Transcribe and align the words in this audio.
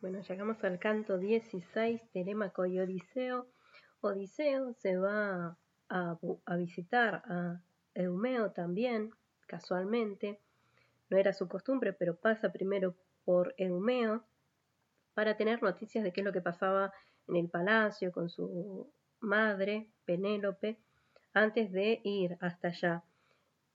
Bueno, 0.00 0.22
llegamos 0.22 0.64
al 0.64 0.78
canto 0.78 1.18
16, 1.18 2.00
Telémaco 2.10 2.64
y 2.64 2.80
Odiseo. 2.80 3.46
Odiseo 4.00 4.72
se 4.72 4.96
va 4.96 5.58
a, 5.90 6.56
visitar 6.56 7.22
a 7.26 7.60
Eumeo 7.92 8.50
también, 8.52 9.10
casualmente. 9.46 10.40
No 11.10 11.18
era 11.18 11.34
su 11.34 11.48
costumbre, 11.48 11.92
pero 11.92 12.16
pasa 12.16 12.50
primero 12.50 12.96
por 13.26 13.54
Eumeo 13.58 14.24
para 15.12 15.36
tener 15.36 15.62
noticias 15.62 16.02
de 16.02 16.14
qué 16.14 16.22
es 16.22 16.24
lo 16.24 16.32
que 16.32 16.40
pasaba 16.40 16.94
en 17.28 17.36
el 17.36 17.50
palacio 17.50 18.10
con 18.10 18.30
su 18.30 18.90
madre, 19.20 19.90
Penélope, 20.06 20.78
antes 21.34 21.72
de 21.72 22.00
ir 22.04 22.38
hasta 22.40 22.68
allá. 22.68 23.04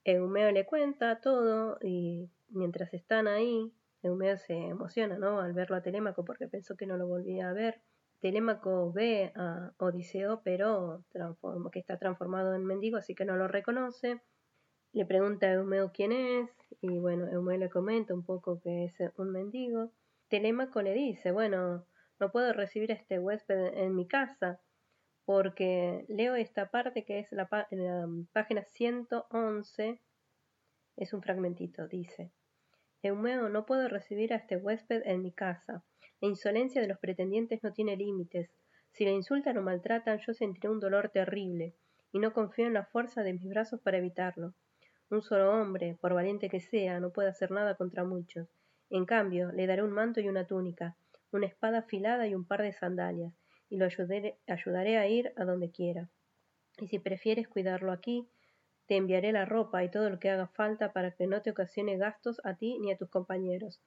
Eumeo 0.04 0.50
le 0.52 0.66
cuenta 0.66 1.21
todo 1.21 1.78
y 1.84 2.32
mientras 2.50 2.96
están 2.96 3.28
ahí, 3.28 3.71
Eumeo 4.06 4.38
se 4.38 4.54
emociona 4.54 5.18
¿no? 5.18 5.40
al 5.40 5.54
verlo 5.54 5.76
a 5.76 5.82
Telémaco 5.82 6.24
porque 6.24 6.48
pensó 6.48 6.76
que 6.76 6.86
no 6.86 6.98
lo 6.98 7.08
volvía 7.08 7.50
a 7.50 7.54
ver. 7.54 7.82
Telémaco 8.22 8.91
ve 8.91 9.32
a 9.36 9.73
Odiseo, 9.77 10.41
pero 10.44 11.04
que 11.72 11.80
está 11.80 11.98
transformado 11.98 12.55
en 12.55 12.66
mendigo, 12.66 12.98
así 12.98 13.16
que 13.16 13.26
no 13.26 13.36
lo 13.36 13.48
reconoce. 13.48 14.22
Le 14.94 15.05
pregunta 15.05 15.48
a 15.48 15.54
Eumeo 15.54 15.91
quién 15.91 16.12
es, 16.12 16.49
y 16.82 16.99
bueno, 16.99 17.27
Eumeo 17.27 17.58
le 17.58 17.70
comenta 17.70 18.13
un 18.13 18.23
poco 18.23 18.62
que 18.62 18.86
es 18.86 18.96
un 19.18 19.32
mendigo. 19.32 19.91
Telémaco 20.30 20.82
le 20.82 20.94
dice, 20.94 21.32
bueno, 21.32 21.85
no 22.20 22.32
puedo 22.32 22.54
recibir 22.54 22.91
a 22.91 22.96
este 22.96 23.20
huésped 23.20 23.74
en 23.76 23.96
mi 23.96 24.08
casa, 24.08 24.62
porque 25.26 26.05
leo 26.08 26.35
esta 26.35 26.72
parte 26.72 27.04
que 27.04 27.20
es 27.20 27.32
la, 27.32 27.49
la 27.72 28.08
página 28.32 28.63
111, 28.63 29.99
es 30.96 31.13
un 31.13 31.22
fragmentito, 31.22 31.88
dice. 31.88 32.32
Eumeo, 33.08 33.50
no 33.50 33.66
puedo 33.66 33.88
recibir 33.88 34.34
a 34.34 34.38
este 34.38 34.58
huésped 34.58 35.04
en 35.05 35.22
mi 35.22 35.32
casa. 35.32 35.84
La 36.22 36.27
insolencia 36.27 36.82
de 36.82 36.88
los 36.88 36.98
pretendientes 36.98 37.63
no 37.63 37.72
tiene 37.72 37.96
límites. 37.96 38.50
Si 38.91 39.05
le 39.05 39.12
insultan 39.12 39.58
o 39.58 39.62
maltratan, 39.62 40.20
yo 40.26 40.34
sentiré 40.34 40.70
un 40.70 40.79
dolor 40.79 41.10
terrible, 41.10 41.76
y 42.12 42.20
no 42.20 42.34
confío 42.34 42.66
en 42.66 42.74
la 42.74 42.85
fuerza 42.85 43.21
de 43.21 43.34
mis 43.34 43.48
brazos 43.48 43.79
para 43.82 43.98
evitarlo. 43.98 44.54
Un 45.12 45.21
solo 45.21 45.52
hombre, 45.52 45.98
por 46.02 46.16
valiente 46.16 46.49
que 46.49 46.60
sea, 46.60 46.99
no 46.99 47.12
puede 47.12 47.29
hacer 47.29 47.52
nada 47.52 47.76
contra 47.76 48.04
muchos. 48.04 48.48
En 48.90 49.05
cambio, 49.05 49.51
le 49.51 49.68
daré 49.68 49.84
un 49.84 49.91
manto 49.91 50.20
y 50.20 50.27
una 50.27 50.48
túnica, 50.48 50.96
una 51.32 51.46
espada 51.46 51.79
afilada 51.79 52.27
y 52.27 52.34
un 52.34 52.46
par 52.46 52.63
de 52.63 52.74
sandalias, 52.74 53.34
y 53.70 53.77
lo 53.77 53.85
ayudaré 53.85 54.98
a 54.98 55.07
ir 55.07 55.32
a 55.35 55.46
donde 55.46 55.70
quiera. 55.70 56.10
Y 56.79 56.88
si 56.88 56.98
prefieres 56.98 57.48
cuidarlo 57.48 57.91
aquí, 57.91 58.27
te 58.88 58.98
enviaré 58.98 59.32
la 59.32 59.46
ropa 59.46 59.84
y 59.84 59.90
todo 59.90 60.10
lo 60.10 60.20
que 60.20 60.30
haga 60.30 60.48
falta 60.48 60.91
para 60.94 61.12
que 61.12 61.28
no 61.28 61.41
te 61.41 61.52
ocasione 61.52 61.98
gastos 61.98 62.40
a 62.44 62.55
ti 62.55 62.78
ni 62.80 62.91
a 62.91 62.98
tus 62.98 63.10
compañeros. 63.10 63.82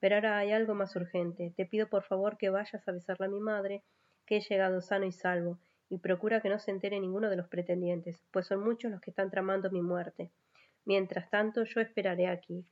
Pero 0.00 0.16
ahora 0.16 0.38
hay 0.38 0.52
algo 0.52 0.74
más 0.74 0.94
urgente. 0.96 1.52
Te 1.56 1.66
pido 1.66 1.88
por 1.88 2.02
favor 2.02 2.36
que 2.36 2.50
vayas 2.50 2.86
a 2.86 2.92
besarle 2.92 3.26
a 3.26 3.30
mi 3.30 3.40
madre, 3.40 3.82
que 4.26 4.36
he 4.36 4.40
llegado 4.40 4.80
sano 4.80 5.06
y 5.06 5.12
salvo, 5.12 5.58
y 5.88 5.98
procura 5.98 6.40
que 6.40 6.48
no 6.48 6.58
se 6.58 6.70
entere 6.70 7.00
ninguno 7.00 7.30
de 7.30 7.36
los 7.36 7.48
pretendientes, 7.48 8.22
pues 8.30 8.46
son 8.46 8.64
muchos 8.64 8.90
los 8.90 9.00
que 9.00 9.10
están 9.10 9.30
tramando 9.30 9.70
mi 9.70 9.82
muerte. 9.82 10.30
Mientras 10.84 11.30
tanto, 11.30 11.64
yo 11.64 11.80
esperaré 11.80 12.26
aquí. 12.28 12.64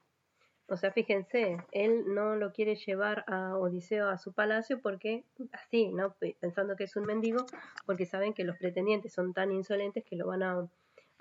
O 0.69 0.77
sea, 0.77 0.93
fíjense, 0.93 1.59
él 1.73 2.05
no 2.15 2.37
lo 2.37 2.53
quiere 2.53 2.77
llevar 2.77 3.25
a 3.27 3.59
Odiseo 3.59 4.09
a 4.09 4.19
su 4.19 4.33
palacio 4.33 4.81
porque, 4.81 5.25
así, 5.53 5.89
¿no? 5.93 6.15
Pensando 6.41 6.77
que 6.77 6.85
es 6.85 6.97
un 6.97 7.05
mendigo, 7.05 7.45
porque 7.85 8.07
saben 8.07 8.33
que 8.33 8.45
los 8.45 8.57
pretendientes 8.57 9.13
son 9.13 9.35
tan 9.35 9.53
insolentes 9.53 10.05
que 10.05 10.17
lo 10.17 10.27
van 10.27 10.43
a 10.43 10.69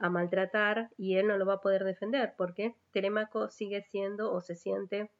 a 0.02 0.10
maltratar 0.10 0.90
y 0.98 1.18
él 1.18 1.28
no 1.28 1.38
lo 1.38 1.46
va 1.46 1.56
a 1.56 1.62
poder 1.62 1.84
defender 1.84 2.34
porque 2.38 2.76
Telémaco 2.92 3.50
sigue 3.50 3.84
siendo 3.84 4.34
o 4.34 4.42
se 4.42 4.56
siente 4.56 5.12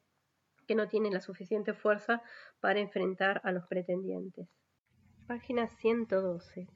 que 0.66 0.74
no 0.74 0.88
tiene 0.88 1.10
la 1.10 1.20
suficiente 1.20 1.72
fuerza 1.72 2.22
para 2.60 2.80
enfrentar 2.80 3.40
a 3.44 3.52
los 3.52 3.66
pretendientes. 3.68 4.48
Página 5.28 5.68
112. 5.68 6.66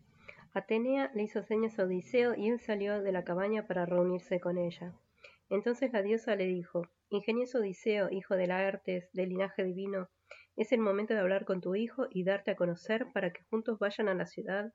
Atenea 0.54 1.10
le 1.14 1.24
hizo 1.24 1.42
señas 1.42 1.78
a 1.78 1.84
Odiseo 1.84 2.34
y 2.36 2.48
él 2.48 2.60
salió 2.60 3.02
de 3.02 3.12
la 3.12 3.24
cabaña 3.24 3.66
para 3.66 3.86
reunirse 3.86 4.40
con 4.40 4.56
ella. 4.56 4.94
Entonces 5.50 5.92
la 5.92 6.02
diosa 6.02 6.36
le 6.36 6.46
dijo, 6.46 6.82
Ingenioso 7.10 7.58
Odiseo, 7.58 8.08
hijo 8.10 8.36
de 8.36 8.46
Laertes, 8.46 9.10
de 9.12 9.26
linaje 9.26 9.64
divino, 9.64 10.08
es 10.56 10.72
el 10.72 10.80
momento 10.80 11.12
de 11.12 11.20
hablar 11.20 11.44
con 11.44 11.60
tu 11.60 11.74
hijo 11.74 12.06
y 12.10 12.24
darte 12.24 12.52
a 12.52 12.56
conocer 12.56 13.08
para 13.12 13.32
que 13.32 13.42
juntos 13.50 13.78
vayan 13.78 14.08
a 14.08 14.14
la 14.14 14.26
ciudad 14.26 14.72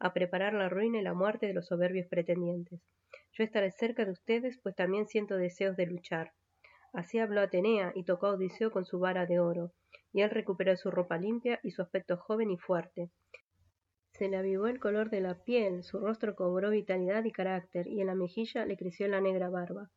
a 0.00 0.14
preparar 0.14 0.54
la 0.54 0.70
ruina 0.70 0.98
y 0.98 1.02
la 1.02 1.12
muerte 1.12 1.46
de 1.46 1.52
los 1.52 1.66
soberbios 1.66 2.08
pretendientes. 2.08 2.80
Yo 3.32 3.44
estaré 3.44 3.70
cerca 3.70 4.04
de 4.06 4.12
ustedes, 4.12 4.58
pues 4.62 4.74
también 4.74 5.06
siento 5.06 5.36
deseos 5.36 5.76
de 5.76 5.86
luchar. 5.86 6.32
Así 6.92 7.18
habló 7.18 7.42
Atenea 7.42 7.92
y 7.94 8.04
tocó 8.04 8.26
a 8.26 8.32
Odiseo 8.32 8.70
con 8.70 8.84
su 8.86 8.98
vara 8.98 9.26
de 9.26 9.38
oro, 9.38 9.72
y 10.12 10.22
él 10.22 10.30
recuperó 10.30 10.74
su 10.76 10.90
ropa 10.90 11.18
limpia 11.18 11.60
y 11.62 11.70
su 11.70 11.82
aspecto 11.82 12.16
joven 12.16 12.50
y 12.50 12.56
fuerte. 12.56 13.10
Se 14.12 14.28
le 14.28 14.38
avivó 14.38 14.66
el 14.66 14.80
color 14.80 15.10
de 15.10 15.20
la 15.20 15.34
piel, 15.44 15.84
su 15.84 15.98
rostro 15.98 16.34
cobró 16.34 16.70
vitalidad 16.70 17.22
y 17.24 17.30
carácter, 17.30 17.86
y 17.86 18.00
en 18.00 18.06
la 18.06 18.14
mejilla 18.14 18.64
le 18.64 18.76
creció 18.76 19.06
la 19.06 19.20
negra 19.20 19.50
barba. 19.50 19.90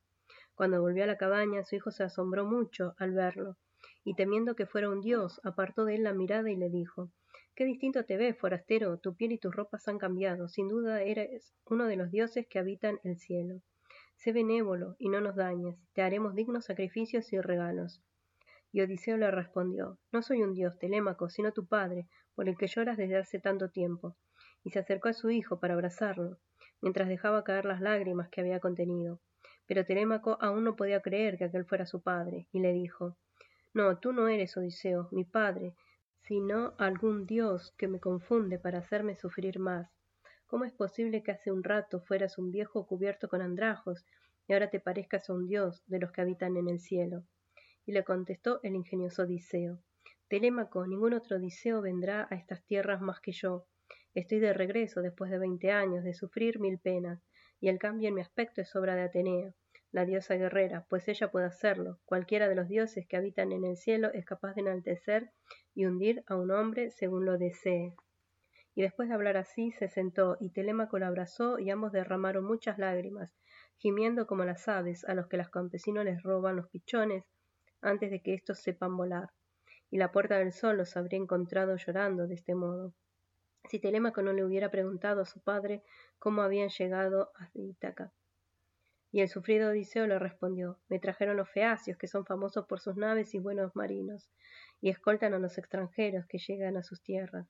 Cuando 0.53 0.81
volvió 0.81 1.05
a 1.05 1.07
la 1.07 1.17
cabaña, 1.17 1.63
su 1.63 1.77
hijo 1.77 1.91
se 1.91 2.03
asombró 2.03 2.45
mucho 2.45 2.93
al 2.97 3.13
verlo, 3.13 3.55
y 4.03 4.15
temiendo 4.15 4.55
que 4.55 4.67
fuera 4.67 4.89
un 4.89 5.01
dios, 5.01 5.39
apartó 5.43 5.85
de 5.85 5.95
él 5.95 6.03
la 6.03 6.13
mirada 6.13 6.51
y 6.51 6.57
le 6.57 6.69
dijo 6.69 7.09
Qué 7.55 7.65
distinto 7.65 8.03
te 8.03 8.17
ves, 8.17 8.35
forastero, 8.35 8.97
tu 8.97 9.15
piel 9.15 9.31
y 9.31 9.37
tus 9.37 9.55
ropas 9.55 9.87
han 9.87 9.99
cambiado, 9.99 10.47
sin 10.47 10.67
duda 10.67 11.03
eres 11.03 11.53
uno 11.65 11.85
de 11.85 11.95
los 11.95 12.09
dioses 12.09 12.47
que 12.47 12.57
habitan 12.57 12.99
el 13.03 13.19
cielo. 13.19 13.61
Sé 14.15 14.31
benévolo 14.31 14.95
y 14.97 15.09
no 15.09 15.21
nos 15.21 15.35
dañes, 15.35 15.77
te 15.93 16.01
haremos 16.01 16.33
dignos 16.33 16.65
sacrificios 16.65 17.31
y 17.31 17.39
regalos. 17.39 18.01
Y 18.71 18.81
Odiseo 18.81 19.17
le 19.17 19.29
respondió, 19.29 19.99
No 20.11 20.23
soy 20.23 20.41
un 20.41 20.55
dios, 20.55 20.79
Telémaco, 20.79 21.29
sino 21.29 21.51
tu 21.51 21.67
padre, 21.67 22.07
por 22.33 22.49
el 22.49 22.57
que 22.57 22.65
lloras 22.65 22.97
desde 22.97 23.17
hace 23.17 23.39
tanto 23.39 23.69
tiempo. 23.69 24.15
Y 24.63 24.71
se 24.71 24.79
acercó 24.79 25.09
a 25.09 25.13
su 25.13 25.29
hijo 25.29 25.59
para 25.59 25.75
abrazarlo, 25.75 26.39
mientras 26.81 27.07
dejaba 27.07 27.43
caer 27.43 27.65
las 27.65 27.81
lágrimas 27.81 28.29
que 28.29 28.41
había 28.41 28.59
contenido. 28.59 29.21
Pero 29.67 29.85
Telémaco 29.85 30.39
aún 30.41 30.63
no 30.63 30.75
podía 30.75 31.01
creer 31.01 31.37
que 31.37 31.43
aquel 31.43 31.65
fuera 31.65 31.85
su 31.85 32.01
padre, 32.01 32.47
y 32.51 32.61
le 32.61 32.73
dijo, 32.73 33.15
No, 33.75 33.99
tú 33.99 34.11
no 34.11 34.27
eres 34.27 34.57
Odiseo, 34.57 35.07
mi 35.11 35.23
padre, 35.23 35.75
sino 36.23 36.73
algún 36.77 37.25
dios 37.25 37.73
que 37.77 37.87
me 37.87 37.99
confunde 37.99 38.57
para 38.57 38.79
hacerme 38.79 39.15
sufrir 39.15 39.59
más. 39.59 39.89
¿Cómo 40.47 40.65
es 40.65 40.73
posible 40.73 41.23
que 41.23 41.31
hace 41.31 41.51
un 41.51 41.63
rato 41.63 42.01
fueras 42.01 42.37
un 42.37 42.51
viejo 42.51 42.85
cubierto 42.87 43.27
con 43.27 43.41
andrajos 43.41 44.05
y 44.47 44.53
ahora 44.53 44.69
te 44.69 44.79
parezcas 44.79 45.29
a 45.29 45.33
un 45.33 45.47
dios 45.47 45.83
de 45.87 45.99
los 45.99 46.11
que 46.11 46.21
habitan 46.21 46.55
en 46.57 46.69
el 46.69 46.79
cielo? 46.79 47.23
Y 47.85 47.91
le 47.91 48.03
contestó 48.03 48.59
el 48.63 48.75
ingenioso 48.75 49.23
Odiseo. 49.23 49.79
Telémaco, 50.29 50.87
ningún 50.87 51.13
otro 51.13 51.37
Odiseo 51.37 51.81
vendrá 51.81 52.27
a 52.29 52.35
estas 52.35 52.63
tierras 52.65 53.01
más 53.01 53.19
que 53.19 53.33
yo. 53.33 53.65
Estoy 54.13 54.39
de 54.39 54.53
regreso 54.53 55.01
después 55.01 55.29
de 55.31 55.39
veinte 55.39 55.71
años 55.71 56.03
de 56.03 56.13
sufrir 56.13 56.59
mil 56.59 56.79
penas, 56.79 57.21
y 57.59 57.67
el 57.67 57.79
cambio 57.79 58.09
en 58.09 58.15
mi 58.15 58.21
aspecto 58.21 58.61
es 58.61 58.75
obra 58.75 58.95
de 58.95 59.03
Atenea 59.03 59.53
la 59.93 60.05
diosa 60.05 60.35
guerrera, 60.35 60.85
pues 60.89 61.07
ella 61.07 61.29
puede 61.29 61.45
hacerlo. 61.45 61.99
Cualquiera 62.05 62.49
de 62.49 62.55
los 62.55 62.67
dioses 62.67 63.05
que 63.07 63.15
habitan 63.15 63.51
en 63.51 63.63
el 63.63 63.77
cielo 63.77 64.11
es 64.11 64.25
capaz 64.25 64.55
de 64.55 64.61
enaltecer 64.61 65.31
y 65.75 65.85
hundir 65.85 66.23
a 66.25 66.35
un 66.35 66.49
hombre 66.49 66.89
según 66.89 67.25
lo 67.25 67.37
desee. 67.37 67.93
Y 68.73 68.81
después 68.81 69.07
de 69.07 69.13
hablar 69.13 69.37
así, 69.37 69.71
se 69.71 69.87
sentó, 69.87 70.35
y 70.39 70.49
Telémaco 70.49 70.97
lo 70.97 71.05
abrazó, 71.05 71.59
y 71.59 71.69
ambos 71.69 71.91
derramaron 71.91 72.43
muchas 72.43 72.79
lágrimas, 72.79 73.37
gimiendo 73.77 74.25
como 74.25 74.45
las 74.45 74.67
aves 74.67 75.05
a 75.05 75.13
los 75.13 75.27
que 75.27 75.37
los 75.37 75.51
campesinos 75.51 76.05
les 76.05 76.23
roban 76.23 76.55
los 76.55 76.69
pichones 76.69 77.23
antes 77.79 78.09
de 78.09 78.23
que 78.23 78.33
éstos 78.33 78.63
sepan 78.63 78.97
volar. 78.97 79.29
Y 79.91 79.97
la 79.97 80.11
puerta 80.11 80.39
del 80.39 80.53
sol 80.53 80.75
los 80.75 80.97
habría 80.97 81.19
encontrado 81.19 81.75
llorando 81.75 82.25
de 82.25 82.33
este 82.33 82.55
modo. 82.55 82.95
Si 83.69 83.77
Telémaco 83.77 84.23
no 84.23 84.33
le 84.33 84.43
hubiera 84.43 84.71
preguntado 84.71 85.21
a 85.21 85.25
su 85.25 85.39
padre 85.39 85.83
cómo 86.17 86.41
habían 86.41 86.69
llegado 86.69 87.31
a 87.35 87.51
Ítaca. 87.53 88.11
Y 89.13 89.21
el 89.21 89.29
sufrido 89.29 89.69
Odiseo 89.69 90.07
le 90.07 90.17
respondió 90.17 90.79
Me 90.89 90.97
trajeron 90.97 91.37
los 91.37 91.47
feacios, 91.47 91.99
que 91.99 92.07
son 92.07 92.25
famosos 92.25 92.65
por 92.65 92.79
sus 92.79 92.95
naves 92.97 93.35
y 93.35 93.39
buenos 93.39 93.75
marinos, 93.75 94.27
y 94.81 94.89
escoltan 94.89 95.35
a 95.35 95.39
los 95.39 95.59
extranjeros 95.59 96.25
que 96.25 96.39
llegan 96.39 96.77
a 96.77 96.83
sus 96.83 96.99
tierras. 97.03 97.47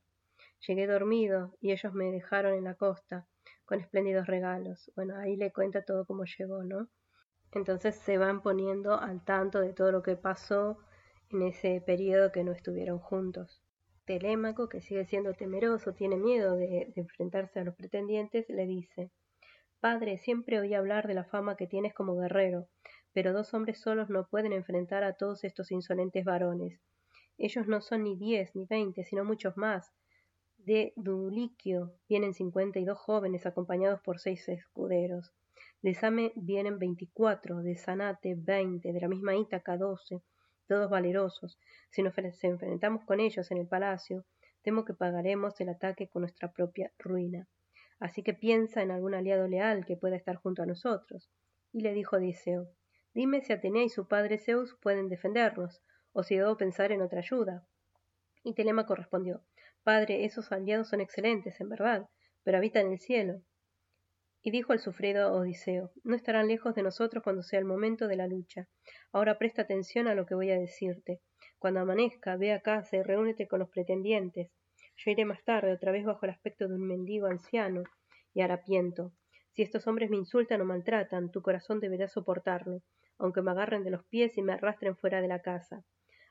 Llegué 0.68 0.86
dormido, 0.86 1.56
y 1.62 1.72
ellos 1.72 1.94
me 1.94 2.12
dejaron 2.12 2.52
en 2.52 2.64
la 2.64 2.74
costa, 2.74 3.26
con 3.64 3.80
espléndidos 3.80 4.26
regalos. 4.26 4.92
Bueno, 4.94 5.16
ahí 5.16 5.36
le 5.36 5.52
cuenta 5.52 5.82
todo 5.86 6.04
cómo 6.04 6.24
llegó, 6.26 6.62
¿no? 6.64 6.90
Entonces 7.52 7.94
se 7.94 8.18
van 8.18 8.42
poniendo 8.42 9.00
al 9.00 9.24
tanto 9.24 9.60
de 9.62 9.72
todo 9.72 9.90
lo 9.90 10.02
que 10.02 10.16
pasó 10.16 10.76
en 11.30 11.40
ese 11.40 11.80
periodo 11.80 12.30
que 12.30 12.44
no 12.44 12.52
estuvieron 12.52 12.98
juntos. 12.98 13.62
Telémaco, 14.04 14.68
que 14.68 14.82
sigue 14.82 15.06
siendo 15.06 15.32
temeroso, 15.32 15.94
tiene 15.94 16.18
miedo 16.18 16.56
de, 16.56 16.92
de 16.94 17.00
enfrentarse 17.00 17.60
a 17.60 17.64
los 17.64 17.74
pretendientes, 17.74 18.50
le 18.50 18.66
dice 18.66 19.10
Padre, 19.84 20.16
siempre 20.16 20.58
oí 20.58 20.72
hablar 20.72 21.06
de 21.06 21.12
la 21.12 21.24
fama 21.24 21.56
que 21.56 21.66
tienes 21.66 21.92
como 21.92 22.16
guerrero, 22.16 22.68
pero 23.12 23.34
dos 23.34 23.52
hombres 23.52 23.82
solos 23.82 24.08
no 24.08 24.26
pueden 24.26 24.54
enfrentar 24.54 25.04
a 25.04 25.12
todos 25.12 25.44
estos 25.44 25.70
insolentes 25.70 26.24
varones. 26.24 26.80
Ellos 27.36 27.66
no 27.66 27.82
son 27.82 28.04
ni 28.04 28.16
diez 28.16 28.56
ni 28.56 28.64
veinte, 28.64 29.04
sino 29.04 29.26
muchos 29.26 29.58
más. 29.58 29.92
De 30.56 30.94
Duliquio 30.96 31.92
vienen 32.08 32.32
cincuenta 32.32 32.78
y 32.78 32.86
dos 32.86 32.98
jóvenes 32.98 33.44
acompañados 33.44 34.00
por 34.00 34.20
seis 34.20 34.48
escuderos. 34.48 35.34
De 35.82 35.92
Same 35.92 36.32
vienen 36.34 36.78
veinticuatro, 36.78 37.58
de 37.58 37.76
Sanate 37.76 38.36
veinte, 38.38 38.90
de 38.90 39.00
la 39.02 39.08
misma 39.08 39.36
Ítaca 39.36 39.76
doce, 39.76 40.22
todos 40.66 40.88
valerosos. 40.88 41.58
Si 41.90 42.02
nos 42.02 42.16
enfrentamos 42.16 43.04
con 43.04 43.20
ellos 43.20 43.50
en 43.50 43.58
el 43.58 43.68
palacio, 43.68 44.24
temo 44.62 44.86
que 44.86 44.94
pagaremos 44.94 45.60
el 45.60 45.68
ataque 45.68 46.08
con 46.08 46.22
nuestra 46.22 46.50
propia 46.50 46.90
ruina. 46.98 47.46
Así 47.98 48.22
que 48.22 48.34
piensa 48.34 48.82
en 48.82 48.90
algún 48.90 49.14
aliado 49.14 49.48
leal 49.48 49.84
que 49.86 49.96
pueda 49.96 50.16
estar 50.16 50.36
junto 50.36 50.62
a 50.62 50.66
nosotros. 50.66 51.30
Y 51.72 51.80
le 51.80 51.92
dijo 51.92 52.16
Odiseo, 52.16 52.68
dime 53.14 53.40
si 53.40 53.52
Atenea 53.52 53.84
y 53.84 53.88
su 53.88 54.06
padre 54.08 54.38
Zeus 54.38 54.76
pueden 54.80 55.08
defendernos, 55.08 55.82
o 56.12 56.22
si 56.22 56.36
debo 56.36 56.56
pensar 56.56 56.92
en 56.92 57.02
otra 57.02 57.20
ayuda. 57.20 57.66
Y 58.42 58.54
Telémaco 58.54 58.94
respondió, 58.94 59.42
Padre, 59.82 60.24
esos 60.24 60.50
aliados 60.52 60.88
son 60.88 61.00
excelentes, 61.00 61.60
en 61.60 61.68
verdad, 61.68 62.08
pero 62.42 62.58
habitan 62.58 62.86
en 62.86 62.92
el 62.92 62.98
cielo. 62.98 63.42
Y 64.42 64.50
dijo 64.50 64.72
el 64.74 64.78
sufrido 64.78 65.32
Odiseo, 65.32 65.90
no 66.02 66.14
estarán 66.14 66.48
lejos 66.48 66.74
de 66.74 66.82
nosotros 66.82 67.24
cuando 67.24 67.42
sea 67.42 67.58
el 67.58 67.64
momento 67.64 68.08
de 68.08 68.16
la 68.16 68.26
lucha. 68.26 68.68
Ahora 69.12 69.38
presta 69.38 69.62
atención 69.62 70.06
a 70.06 70.14
lo 70.14 70.26
que 70.26 70.34
voy 70.34 70.50
a 70.50 70.58
decirte. 70.58 71.20
Cuando 71.58 71.80
amanezca, 71.80 72.36
ve 72.36 72.52
a 72.52 72.60
casa 72.60 72.98
y 72.98 73.02
reúnete 73.02 73.48
con 73.48 73.60
los 73.60 73.70
pretendientes. 73.70 74.50
Yo 74.96 75.10
iré 75.10 75.24
más 75.24 75.42
tarde, 75.44 75.72
otra 75.72 75.92
vez 75.92 76.04
bajo 76.04 76.24
el 76.24 76.30
aspecto 76.30 76.68
de 76.68 76.74
un 76.74 76.86
mendigo 76.86 77.26
anciano 77.26 77.82
y 78.32 78.40
harapiento. 78.40 79.12
Si 79.50 79.62
estos 79.62 79.86
hombres 79.86 80.10
me 80.10 80.16
insultan 80.16 80.60
o 80.60 80.64
maltratan, 80.64 81.30
tu 81.30 81.42
corazón 81.42 81.80
deberá 81.80 82.08
soportarlo, 82.08 82.82
aunque 83.18 83.42
me 83.42 83.50
agarren 83.50 83.84
de 83.84 83.90
los 83.90 84.04
pies 84.06 84.36
y 84.36 84.42
me 84.42 84.52
arrastren 84.52 84.96
fuera 84.96 85.20
de 85.20 85.28
la 85.28 85.42
casa. 85.42 85.84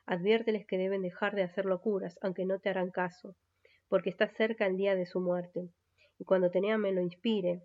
Adviérteles 0.06 0.66
que 0.66 0.76
deben 0.76 1.02
dejar 1.02 1.34
de 1.34 1.42
hacer 1.42 1.64
locuras, 1.64 2.18
aunque 2.20 2.44
no 2.44 2.58
te 2.58 2.68
harán 2.68 2.90
caso, 2.90 3.36
porque 3.88 4.10
está 4.10 4.28
cerca 4.28 4.66
el 4.66 4.76
día 4.76 4.94
de 4.94 5.06
su 5.06 5.20
muerte. 5.20 5.70
Y 6.18 6.24
cuando 6.24 6.50
Tenea 6.50 6.76
me 6.76 6.92
lo 6.92 7.00
inspire, 7.00 7.62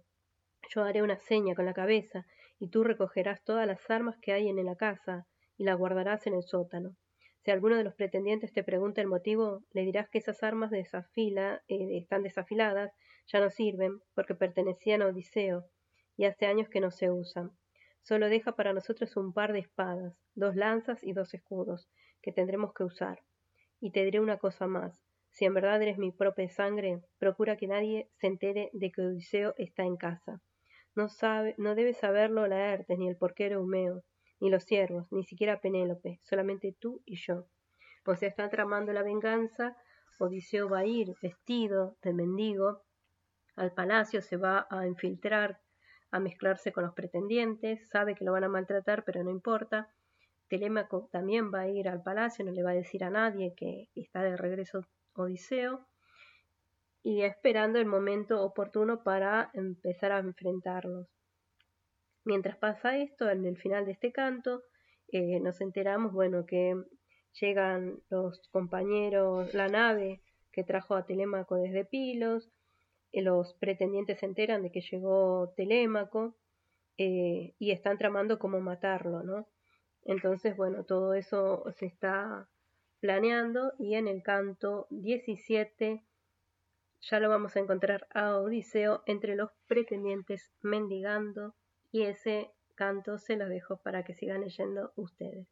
yo 0.73 0.83
haré 0.83 1.01
una 1.01 1.17
seña 1.17 1.55
con 1.55 1.65
la 1.65 1.73
cabeza, 1.73 2.25
y 2.59 2.69
tú 2.69 2.83
recogerás 2.83 3.43
todas 3.43 3.67
las 3.67 3.89
armas 3.89 4.17
que 4.21 4.31
hay 4.31 4.47
en 4.47 4.63
la 4.65 4.75
casa, 4.75 5.27
y 5.57 5.65
las 5.65 5.77
guardarás 5.77 6.27
en 6.27 6.35
el 6.35 6.43
sótano. 6.43 6.95
Si 7.43 7.51
alguno 7.51 7.77
de 7.77 7.83
los 7.83 7.95
pretendientes 7.95 8.51
te 8.51 8.63
pregunta 8.63 9.01
el 9.01 9.07
motivo, 9.07 9.63
le 9.71 9.83
dirás 9.83 10.09
que 10.09 10.17
esas 10.17 10.43
armas 10.43 10.71
desafila, 10.71 11.63
eh, 11.69 11.97
están 11.97 12.23
desafiladas, 12.23 12.91
ya 13.27 13.39
no 13.39 13.49
sirven, 13.49 13.99
porque 14.13 14.35
pertenecían 14.35 15.01
a 15.01 15.07
Odiseo, 15.07 15.65
y 16.17 16.25
hace 16.25 16.47
años 16.47 16.67
que 16.69 16.81
no 16.81 16.91
se 16.91 17.09
usan. 17.09 17.51
Solo 18.01 18.27
deja 18.27 18.55
para 18.55 18.73
nosotros 18.73 19.15
un 19.15 19.33
par 19.33 19.53
de 19.53 19.59
espadas, 19.59 20.13
dos 20.35 20.55
lanzas 20.55 21.03
y 21.03 21.13
dos 21.13 21.33
escudos, 21.33 21.89
que 22.21 22.33
tendremos 22.33 22.73
que 22.73 22.83
usar. 22.83 23.23
Y 23.79 23.91
te 23.91 24.03
diré 24.03 24.19
una 24.19 24.37
cosa 24.37 24.67
más. 24.67 24.99
Si 25.31 25.45
en 25.45 25.53
verdad 25.53 25.81
eres 25.81 25.97
mi 25.97 26.11
propia 26.11 26.49
sangre, 26.49 27.01
procura 27.19 27.55
que 27.55 27.67
nadie 27.67 28.09
se 28.15 28.27
entere 28.27 28.69
de 28.73 28.91
que 28.91 29.01
Odiseo 29.01 29.53
está 29.57 29.83
en 29.83 29.95
casa. 29.95 30.41
No 30.95 31.07
sabe, 31.07 31.55
no 31.57 31.75
debe 31.75 31.93
saberlo 31.93 32.47
Laertes, 32.47 32.97
ni 32.97 33.07
el 33.07 33.15
porquero 33.15 33.61
Humeo, 33.61 34.03
ni 34.39 34.49
los 34.49 34.63
siervos, 34.63 35.11
ni 35.11 35.23
siquiera 35.23 35.61
Penélope, 35.61 36.19
solamente 36.23 36.75
tú 36.79 37.01
y 37.05 37.15
yo. 37.15 37.45
O 38.05 38.15
sea, 38.15 38.29
está 38.29 38.49
tramando 38.49 38.93
la 38.93 39.03
venganza, 39.03 39.75
Odiseo 40.17 40.69
va 40.69 40.79
a 40.79 40.85
ir 40.85 41.15
vestido 41.21 41.95
de 42.01 42.13
mendigo 42.13 42.81
al 43.55 43.73
palacio, 43.73 44.21
se 44.21 44.37
va 44.37 44.67
a 44.69 44.85
infiltrar, 44.87 45.59
a 46.11 46.19
mezclarse 46.19 46.71
con 46.71 46.83
los 46.83 46.93
pretendientes, 46.93 47.87
sabe 47.89 48.15
que 48.15 48.25
lo 48.25 48.31
van 48.31 48.43
a 48.43 48.49
maltratar, 48.49 49.03
pero 49.03 49.23
no 49.23 49.29
importa. 49.29 49.89
Telémaco 50.47 51.07
también 51.11 51.53
va 51.53 51.61
a 51.61 51.67
ir 51.69 51.87
al 51.87 52.01
palacio, 52.01 52.43
no 52.43 52.51
le 52.51 52.63
va 52.63 52.71
a 52.71 52.81
decir 52.81 53.03
a 53.03 53.09
nadie 53.09 53.53
que 53.55 53.89
está 53.95 54.23
de 54.23 54.35
regreso 54.35 54.85
Odiseo 55.13 55.85
y 57.03 57.21
esperando 57.21 57.79
el 57.79 57.85
momento 57.85 58.41
oportuno 58.43 59.03
para 59.03 59.51
empezar 59.53 60.11
a 60.11 60.19
enfrentarlos. 60.19 61.07
Mientras 62.29 62.57
pasa 62.57 62.95
esto, 62.95 63.27
en 63.27 63.43
el 63.43 63.57
final 63.57 63.87
de 63.87 63.93
este 63.93 64.11
canto, 64.11 64.61
eh, 65.07 65.39
nos 65.39 65.61
enteramos, 65.61 66.13
bueno, 66.13 66.45
que 66.45 66.75
llegan 67.41 68.03
los 68.11 68.47
compañeros, 68.51 69.51
la 69.55 69.67
nave 69.67 70.21
que 70.51 70.63
trajo 70.63 70.93
a 70.93 71.07
Telémaco 71.07 71.55
desde 71.55 71.85
Pilos, 71.85 72.51
eh, 73.13 73.23
los 73.23 73.55
pretendientes 73.55 74.19
se 74.19 74.27
enteran 74.27 74.61
de 74.61 74.69
que 74.69 74.81
llegó 74.81 75.55
Telémaco 75.57 76.37
eh, 76.99 77.55
y 77.57 77.71
están 77.71 77.97
tramando 77.97 78.37
cómo 78.37 78.59
matarlo, 78.59 79.23
¿no? 79.23 79.47
Entonces, 80.03 80.55
bueno, 80.55 80.83
todo 80.85 81.15
eso 81.15 81.63
se 81.77 81.87
está 81.87 82.47
planeando 82.99 83.73
y 83.79 83.95
en 83.95 84.07
el 84.07 84.21
canto 84.21 84.85
17 84.91 86.05
ya 87.01 87.19
lo 87.19 87.27
vamos 87.27 87.55
a 87.55 87.59
encontrar 87.59 88.05
a 88.13 88.37
Odiseo 88.37 89.01
entre 89.07 89.35
los 89.35 89.49
pretendientes 89.65 90.51
mendigando 90.61 91.55
y 91.91 92.03
ese 92.03 92.51
canto 92.75 93.17
se 93.17 93.35
lo 93.35 93.49
dejo 93.49 93.77
para 93.77 94.03
que 94.03 94.13
sigan 94.13 94.41
leyendo 94.41 94.93
ustedes. 94.95 95.47